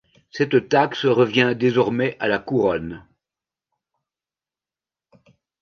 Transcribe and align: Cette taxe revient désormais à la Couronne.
Cette 0.31 0.67
taxe 0.67 1.05
revient 1.05 1.53
désormais 1.55 2.17
à 2.19 2.27
la 2.27 2.39
Couronne. 2.39 3.05